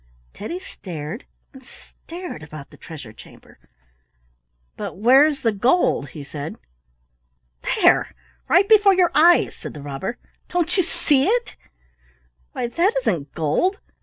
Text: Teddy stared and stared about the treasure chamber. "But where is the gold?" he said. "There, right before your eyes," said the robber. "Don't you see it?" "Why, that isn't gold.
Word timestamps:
Teddy 0.33 0.57
stared 0.57 1.25
and 1.53 1.63
stared 1.63 2.41
about 2.41 2.71
the 2.71 2.75
treasure 2.75 3.13
chamber. 3.13 3.59
"But 4.75 4.97
where 4.97 5.27
is 5.27 5.41
the 5.43 5.51
gold?" 5.51 6.09
he 6.09 6.23
said. 6.23 6.55
"There, 7.61 8.15
right 8.47 8.67
before 8.67 8.95
your 8.95 9.11
eyes," 9.13 9.55
said 9.55 9.75
the 9.75 9.83
robber. 9.83 10.17
"Don't 10.49 10.75
you 10.75 10.81
see 10.81 11.25
it?" 11.27 11.55
"Why, 12.53 12.65
that 12.65 12.95
isn't 13.01 13.35
gold. 13.35 13.77